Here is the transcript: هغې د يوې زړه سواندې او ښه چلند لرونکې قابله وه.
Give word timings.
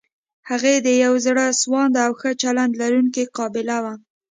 هغې 0.49 0.75
د 0.85 0.87
يوې 1.03 1.19
زړه 1.25 1.45
سواندې 1.61 1.99
او 2.05 2.11
ښه 2.19 2.31
چلند 2.41 2.73
لرونکې 2.81 3.23
قابله 3.37 3.77
وه. 3.83 3.93